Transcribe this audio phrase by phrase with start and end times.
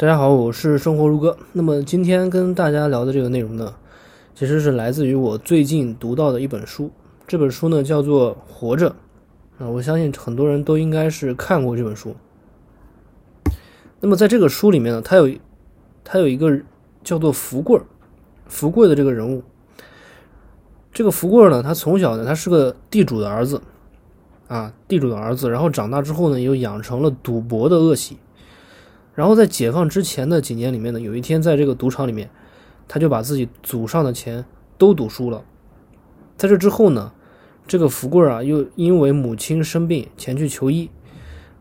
[0.00, 1.36] 大家好，我是生活如歌。
[1.52, 3.74] 那么今天跟大家聊的这个内容呢，
[4.34, 6.90] 其实是来自于我最近读到的一本书。
[7.26, 8.88] 这本书呢叫做《活着》
[9.62, 12.16] 啊，我相信很多人都应该是看过这本书。
[14.00, 15.28] 那么在这个书里面呢，它有
[16.02, 16.58] 它有一个
[17.04, 17.84] 叫做福贵儿，
[18.46, 19.42] 福贵的这个人物。
[20.94, 23.60] 这个福贵儿呢，他从小呢，他是个地主的儿子
[24.48, 28.16] 啊，地主的儿子，然后长大之后呢，又养成了赌博的恶习。
[29.20, 32.30] 然后在解放之前的几年里面呢，有一天在这个赌场里面，
[32.88, 34.46] 他就把自己祖上的钱
[34.78, 35.44] 都赌输了。
[36.38, 37.12] 在这之后呢，
[37.66, 40.88] 这个福贵啊又因为母亲生病前去求医，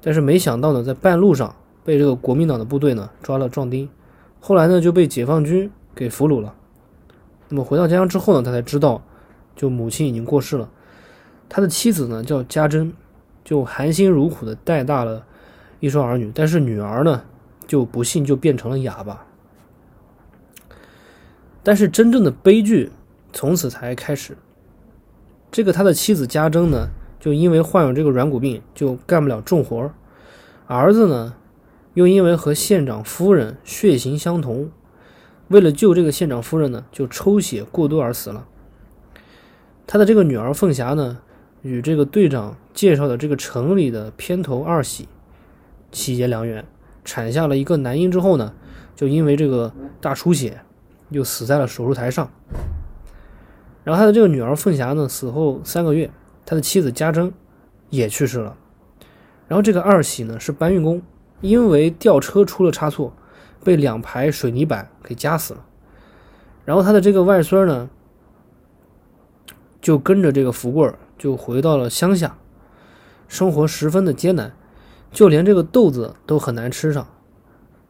[0.00, 1.52] 但是没想到呢，在半路上
[1.84, 3.90] 被这个国民党的部队呢抓了壮丁，
[4.38, 6.54] 后来呢就被解放军给俘虏了。
[7.48, 9.02] 那么回到家乡之后呢，他才知道，
[9.56, 10.70] 就母亲已经过世了，
[11.48, 12.92] 他的妻子呢叫家珍，
[13.44, 15.26] 就含辛茹苦的带大了
[15.80, 17.24] 一双儿女，但是女儿呢。
[17.68, 19.26] 就不幸就变成了哑巴，
[21.62, 22.90] 但是真正的悲剧
[23.32, 24.36] 从此才开始。
[25.50, 26.88] 这个他的妻子家珍呢，
[27.20, 29.92] 就因为患有这个软骨病，就干不了重活
[30.66, 31.34] 儿子呢，
[31.92, 34.70] 又因为和县长夫人血型相同，
[35.48, 38.46] 为了救这个县长夫人呢，就抽血过多而死了。
[39.86, 41.18] 他的这个女儿凤霞呢，
[41.60, 45.06] 与这个队长介绍的这个城里的偏头二喜
[45.92, 46.64] 喜结良缘。
[47.04, 48.52] 产下了一个男婴之后呢，
[48.94, 50.60] 就因为这个大出血，
[51.10, 52.30] 又死在了手术台上。
[53.84, 56.10] 然后他的这个女儿凤霞呢，死后三个月，
[56.44, 57.32] 他的妻子家珍
[57.88, 58.56] 也去世了。
[59.46, 61.00] 然后这个二喜呢是搬运工，
[61.40, 63.14] 因为吊车出了差错，
[63.64, 65.64] 被两排水泥板给夹死了。
[66.66, 67.88] 然后他的这个外孙呢，
[69.80, 72.36] 就跟着这个福贵儿就回到了乡下，
[73.26, 74.52] 生活十分的艰难。
[75.10, 77.06] 就连这个豆子都很难吃上，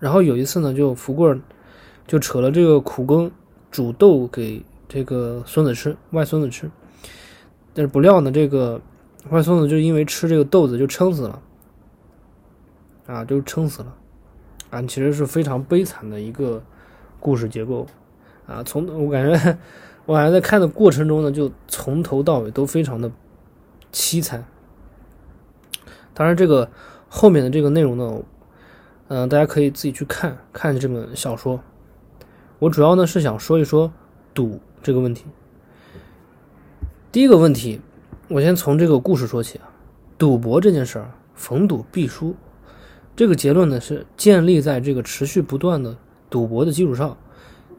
[0.00, 1.40] 然后有一次呢，就福贵儿
[2.06, 3.30] 就扯了这个苦羹
[3.70, 6.68] 煮豆给这个孙子吃，外孙子吃，
[7.72, 8.80] 但是不料呢，这个
[9.30, 11.40] 外孙子就因为吃这个豆子就撑死了，
[13.06, 13.94] 啊，就撑死了，
[14.70, 16.62] 啊，其实是非常悲惨的一个
[17.20, 17.86] 故事结构，
[18.46, 19.58] 啊，从我感觉
[20.04, 23.10] 我感觉在看的过程中呢，就从头到尾都非常的
[23.92, 24.44] 凄惨，
[26.12, 26.68] 当然这个。
[27.16, 28.22] 后面的这个内容呢，
[29.06, 31.60] 嗯，大家可以自己去看看这本小说。
[32.58, 33.92] 我主要呢是想说一说
[34.34, 35.24] 赌这个问题。
[37.12, 37.80] 第一个问题，
[38.26, 39.70] 我先从这个故事说起啊。
[40.18, 42.34] 赌博这件事儿，逢赌必输，
[43.14, 45.96] 这个结论呢是建立在这个持续不断的
[46.28, 47.16] 赌博的基础上。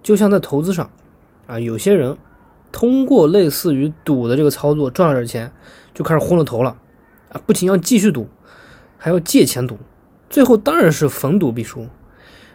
[0.01, 0.90] 就像在投资上
[1.45, 2.18] 啊，有些人
[2.72, 5.51] 通过类似于赌的这个操作赚了点钱，
[5.94, 6.78] 就开始昏了头了
[7.28, 8.29] 啊，不仅要继续赌。
[9.06, 9.78] 还要借钱赌，
[10.32, 11.86] 最后当然是逢赌必输，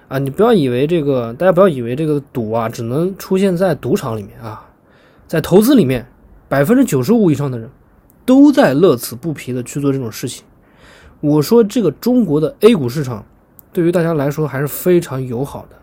[0.08, 0.18] 啊！
[0.18, 4.68] 你不要以为这个，大家不要以为这个赌啊，只能出现在赌场里面啊，
[5.28, 6.08] 在投资里面，
[6.48, 7.70] 百分之九十五以上的人
[8.26, 10.44] 都在乐此不疲的去做这种事情。
[11.20, 13.24] 我说这个中国的 A 股市场
[13.72, 15.76] 对于大家来说还是非常友好的，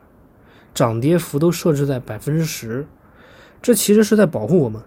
[0.74, 2.86] 涨跌幅都设置在百分之十，
[3.62, 4.82] 这其实是在保护我们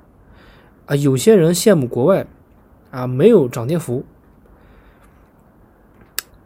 [0.85, 0.95] 啊！
[0.95, 2.27] 有些人羡慕国外
[2.91, 4.05] 啊，没有涨跌幅。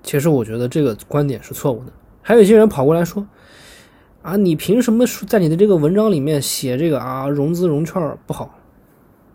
[0.04, 1.92] 其实我觉得这个观点是错误的。
[2.22, 3.26] 还有一些人跑过来说
[4.22, 8.54] ：“啊，你凭什么在你的这个文章里面写这个啊融资融券不好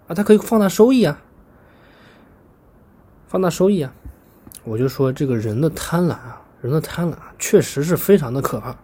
[0.08, 0.14] 啊？
[0.14, 1.22] 它可以放大收益啊，
[3.28, 3.94] 放大收益啊。”
[4.64, 8.76] 我就说这个人的贪婪啊，人的贪婪确实是非常的可怕，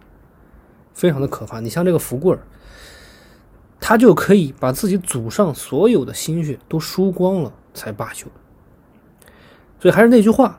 [0.92, 1.60] 非常的可怕。
[1.60, 2.40] 你像这个福贵儿，
[3.78, 8.26] 他就可以把自己祖上所有的心血都输光了才罢休。
[9.78, 10.58] 所以还是那句话。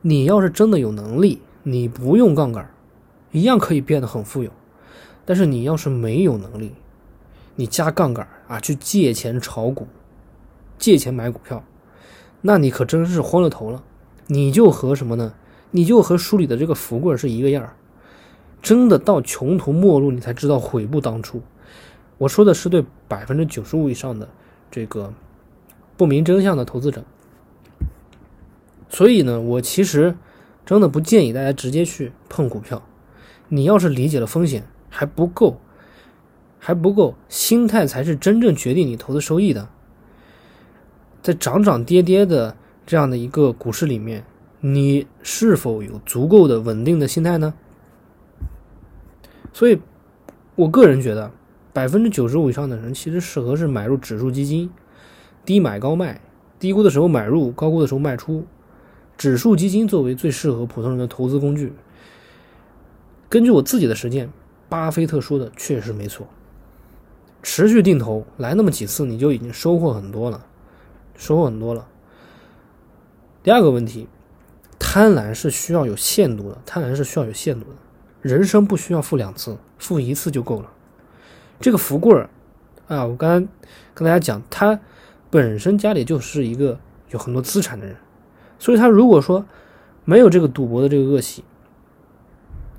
[0.00, 2.70] 你要是真的有能力，你不用杠杆，
[3.32, 4.50] 一样可以变得很富有。
[5.24, 6.72] 但是你要是没有能力，
[7.56, 9.86] 你加杠杆啊，去借钱炒股，
[10.78, 11.62] 借钱买股票，
[12.40, 13.82] 那你可真是昏了头了。
[14.28, 15.34] 你就和什么呢？
[15.70, 17.74] 你就和书里的这个福贵是一个样儿。
[18.62, 21.42] 真的到穷途末路，你才知道悔不当初。
[22.18, 24.28] 我说的是对百分之九十五以上的
[24.70, 25.12] 这个
[25.96, 27.04] 不明真相的投资者。
[28.88, 30.16] 所以呢，我其实
[30.64, 32.82] 真的不建议大家直接去碰股票。
[33.48, 35.58] 你要是理解了风险还不够，
[36.58, 39.68] 还不够，心态才是真正决定你投资收益的。
[41.22, 42.56] 在涨涨跌跌的
[42.86, 44.24] 这样的一个股市里面，
[44.60, 47.54] 你是否有足够的稳定的心态呢？
[49.52, 49.80] 所以，
[50.54, 51.32] 我个人觉得，
[51.72, 54.70] 百分之九十五以上的人其实适合是买入指数基金，
[55.44, 56.20] 低买高卖，
[56.58, 58.46] 低估的时候买入，高估的时候卖出。
[59.18, 61.72] 指数基金作为最适合普通人的投资工具，
[63.28, 64.30] 根据我自己的实践，
[64.68, 66.28] 巴菲特说的确实没错。
[67.42, 70.46] 持续定投来那么几次，你就已经收获很多了，
[71.16, 71.88] 收获很多了。
[73.42, 74.06] 第二个问题，
[74.78, 77.76] 贪婪是需要有限度的，贪婪是需要有限度的。
[78.22, 80.72] 人生不需要付两次，付一次就够了。
[81.60, 82.30] 这个福贵儿
[82.86, 83.48] 啊，我刚才
[83.94, 84.78] 跟大家讲，他
[85.28, 86.78] 本身家里就是一个
[87.10, 87.96] 有很多资产的人，
[88.58, 89.44] 所以他如果说
[90.04, 91.44] 没有这个赌博的这个恶习，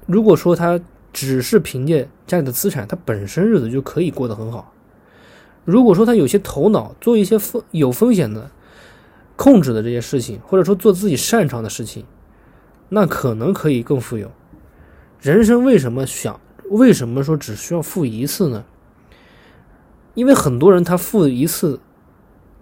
[0.06, 0.80] 如果说他
[1.14, 4.74] 只是凭借家里的资产，他本身日子就可以过得很好。
[5.66, 8.50] 如果说他有些头脑，做一些风有风险的
[9.36, 12.06] 控制的这些事情，或者说做自己擅长的事情，
[12.90, 14.32] 那可能可以更富有。
[15.22, 16.40] 人生为什么想？
[16.72, 18.64] 为什么说只需要付一次呢？
[20.16, 21.80] 因为很多人他付一次，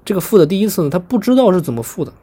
[0.05, 2.13] 这个付的第一次呢，他不知道是怎么付的。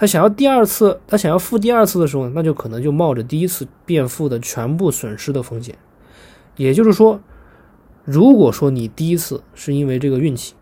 [0.00, 5.76] 他想要第二次，他想要付第二次的时候，那就可能就冒着第一次变付的全部损失的风险。
[6.56, 7.20] 也就是说，
[8.06, 10.54] 如果说你第一次是因为这个运气，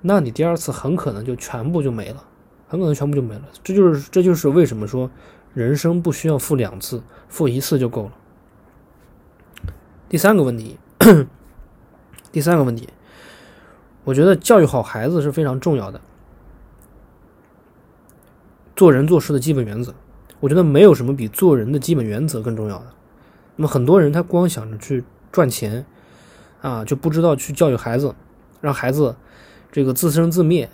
[0.00, 2.24] 那你第二次很可能就全部就没了，
[2.66, 3.42] 很可能全部就没了。
[3.62, 5.08] 这就是这就是为什么说
[5.52, 8.12] 人生不需要付两次，付一次就够了。
[10.08, 10.76] 第三个问题，
[12.32, 12.88] 第三个问题，
[14.02, 16.00] 我觉得教育好孩子是非常重要的。
[18.76, 19.94] 做人做事的基本原则，
[20.40, 22.86] 我觉得没有什么比做人的基本原则更重要的。
[23.56, 25.86] 那么很多人他光想着去赚钱，
[26.60, 28.14] 啊，就不知道去教育孩子，
[28.60, 29.14] 让孩子
[29.70, 30.68] 这个自生自灭，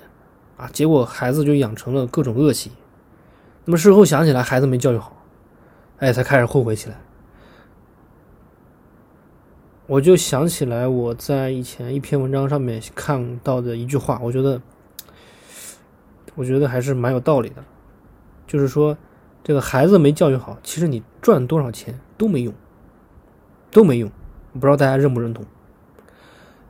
[0.57, 2.71] 啊，结果孩子就养成了各种恶习。
[3.67, 5.23] 那么事后想起来，孩子没教育好，
[5.99, 6.99] 哎，才开始后悔起来。
[9.87, 14.63] 我就想起来我在以前一篇文章上面看到的一句话，我觉得，
[16.37, 17.63] 我觉得还是蛮有道理的。
[18.51, 18.99] 就是说，
[19.45, 22.53] 这个孩子没教育好，其实你赚多少钱都没用，
[23.71, 24.11] 都没用。
[24.55, 25.45] 不知道大家认不认同？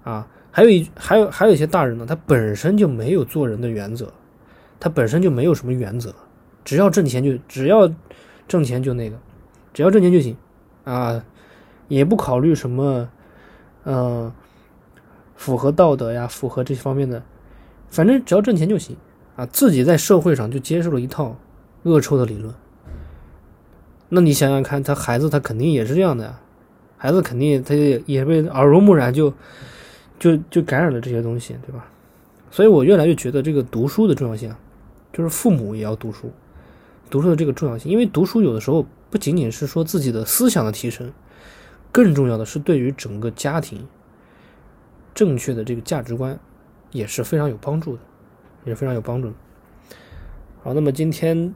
[0.04, 4.12] 啊，还有一还有还有一些大人呢，他本身就没有做人的原则，
[4.78, 6.14] 他本身就没有什么原则，
[6.66, 7.90] 只要挣钱就只要
[8.46, 9.16] 挣钱就那个，
[9.72, 10.36] 只要挣钱就行，
[10.84, 11.24] 啊，
[11.88, 13.08] 也不考虑什么，
[13.84, 14.30] 嗯，
[15.34, 17.22] 符合道德呀，符合这些方面的，
[17.88, 18.98] 反正只要挣钱就行，
[19.34, 21.34] 啊，自己在社会上就接受了一套。
[21.84, 22.54] 恶臭的理论，
[24.10, 26.38] 那你想想看，他孩子他肯定也是这样的呀，
[26.98, 29.32] 孩子肯定他也也被耳濡目染，就
[30.18, 31.86] 就就感染了这些东西，对吧？
[32.50, 34.54] 所以我越来越觉得这个读书的重要性，
[35.10, 36.30] 就是父母也要读书，
[37.08, 41.10] 读书的这个重要性，因为读书有的时候不仅仅是说自己的思想的提升，
[41.90, 43.86] 更重要的是对于整个家庭
[45.14, 46.38] 正确的这个价值观
[46.90, 48.02] 也是非常有帮助的，
[48.66, 49.34] 也是非常有帮助的。
[50.62, 51.54] 好，那么今天。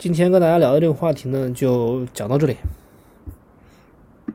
[0.00, 2.56] 今天跟大家聊的这个话题呢，就讲到这里。